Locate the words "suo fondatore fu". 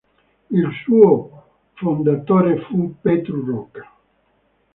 0.83-2.95